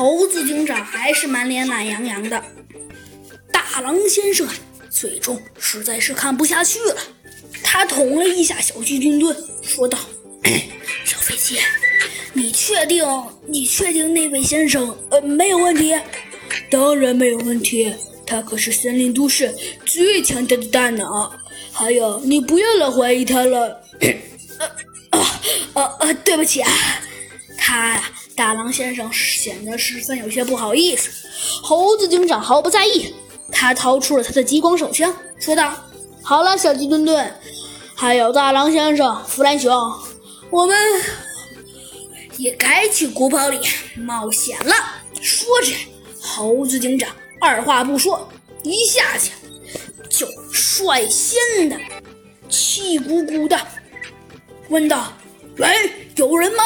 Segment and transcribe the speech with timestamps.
[0.00, 2.42] 猴子警长还是满脸懒洋洋的。
[3.52, 4.48] 大狼先生，
[4.88, 6.96] 最终实在是看不下去了，
[7.62, 9.98] 他捅了一下小鸡军墩，说道
[11.04, 11.58] ：“小飞机，
[12.32, 13.04] 你确定？
[13.46, 15.94] 你确定那位先生呃没有问题？
[16.70, 17.94] 当然没有问题，
[18.26, 19.54] 他可是森林都市
[19.84, 21.30] 最强大的大脑。
[21.72, 23.78] 还有，你不要老怀疑他了。
[25.10, 25.20] 呃
[25.74, 26.72] 呃呃，对不起啊。”
[27.58, 31.10] 他呀，大狼先生显得十分有些不好意思。
[31.62, 33.14] 猴子警长毫不在意，
[33.52, 35.74] 他掏出了他的激光手枪，说道
[36.22, 37.34] ：“好了，小鸡墩墩，
[37.94, 39.72] 还有大狼先生、弗兰熊，
[40.50, 40.76] 我们
[42.38, 43.58] 也该去古堡里
[43.96, 44.72] 冒险了。”
[45.20, 45.72] 说着，
[46.20, 47.10] 猴子警长
[47.40, 48.26] 二话不说，
[48.62, 49.32] 一下去
[50.08, 51.76] 就率先的
[52.48, 53.58] 气鼓鼓的
[54.70, 55.12] 问道
[55.58, 55.68] ：“喂，
[56.16, 56.62] 有人吗？”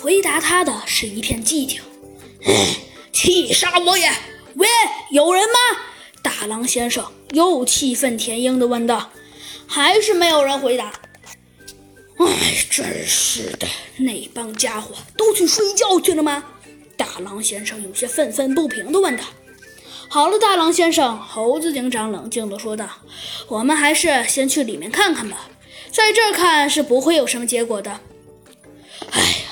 [0.00, 1.80] 回答他的是一片寂静。
[3.12, 4.10] 气杀我也！
[4.54, 4.68] 喂，
[5.10, 5.80] 有人吗？
[6.22, 9.10] 大狼先生又气愤填膺地问道。
[9.66, 10.92] 还是没有人回答。
[12.18, 12.26] 哎，
[12.70, 13.66] 真是的，
[13.96, 16.44] 那帮家伙都去睡觉去了吗？
[16.96, 19.24] 大狼先生有些愤愤不平地问道。
[20.08, 22.88] 好了，大狼先生，猴子警长冷静地说道
[23.48, 25.48] ：“我们还是先去里面看看吧，
[25.90, 28.00] 在这儿看是不会有什么结果的。”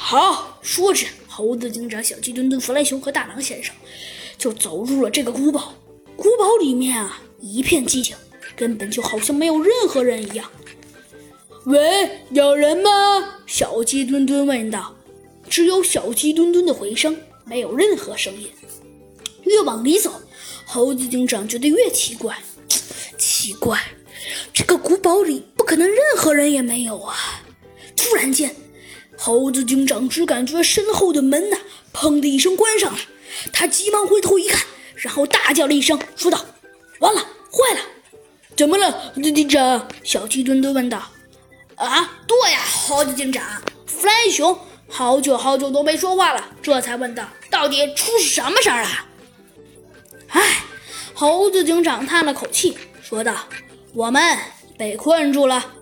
[0.04, 0.50] 好。
[0.60, 3.74] 说着，猴子警长、小鸡墩墩、弗莱熊和大狼先生
[4.36, 5.74] 就走入了这个古堡。
[6.16, 8.16] 古堡里面啊，一片寂静，
[8.56, 10.50] 根本就好像没有任何人一样。
[11.64, 12.90] 喂，有人吗？
[13.46, 14.94] 小鸡墩墩问道。
[15.48, 18.50] 只有小鸡墩墩的回声，没有任何声音。
[19.44, 20.12] 越往里走，
[20.64, 22.36] 猴子警长觉得越奇怪。
[23.18, 23.80] 奇怪，
[24.52, 27.14] 这个古堡里不可能任何人也没有啊！
[27.96, 28.54] 突然间。
[29.16, 31.56] 猴子警长只感觉身后的门呐，
[31.92, 32.98] 砰的一声关上了。
[33.52, 36.44] 他急忙回头一看，然后大叫了一声，说道
[37.00, 37.80] ：“完了，坏了！
[38.56, 41.10] 怎么了，警长？”小鸡墩墩问道。
[41.76, 43.42] “啊，对呀，猴子警长。”
[43.86, 44.58] 弗兰熊
[44.88, 48.88] 好久好久都没说话了，这才问道：“到底出什么事儿了？”
[50.28, 50.64] 唉，
[51.14, 53.34] 猴子警长叹了口气，说道
[53.94, 54.38] ：“我们
[54.76, 55.72] 被困住了。”